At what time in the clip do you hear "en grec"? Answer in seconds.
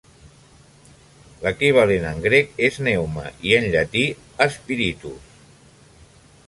2.13-2.57